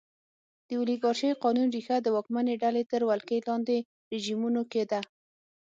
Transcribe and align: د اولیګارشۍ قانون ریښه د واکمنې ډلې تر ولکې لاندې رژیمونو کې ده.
د 0.67 0.69
اولیګارشۍ 0.79 1.31
قانون 1.43 1.67
ریښه 1.75 1.97
د 2.01 2.07
واکمنې 2.15 2.55
ډلې 2.63 2.83
تر 2.91 3.01
ولکې 3.09 3.37
لاندې 3.47 3.77
رژیمونو 4.13 4.61
کې 4.71 4.83
ده. 4.91 4.99